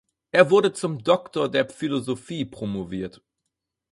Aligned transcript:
Er 0.31 0.49
wurde 0.49 0.73
zum 0.73 1.03
Doktor 1.03 1.47
der 1.47 1.69
Philosophie 1.69 2.43
promoviert. 2.43 3.21